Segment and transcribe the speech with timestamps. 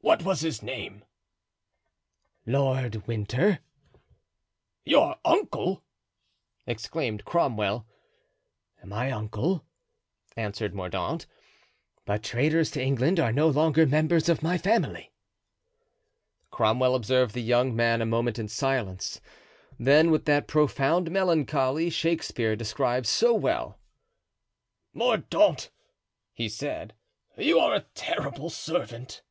[0.00, 1.04] "What was his name?"
[2.46, 3.58] "Lord Winter."
[4.84, 5.82] "Your uncle?"
[6.68, 7.84] exclaimed Cromwell.
[8.84, 9.64] "My uncle,"
[10.36, 11.26] answered Mordaunt;
[12.06, 15.12] "but traitors to England are no longer members of my family."
[16.52, 19.20] Cromwell observed the young man a moment in silence,
[19.80, 23.80] then, with that profound melancholy Shakespeare describes so well:
[24.94, 25.70] "Mordaunt,"
[26.32, 26.94] he said,
[27.36, 29.22] "you are a terrible servant."